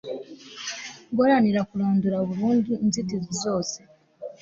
guharanira 1.15 1.61
kurandura 1.69 2.17
burundu 2.29 2.71
inzitizi 2.85 3.31
zose 3.43 3.77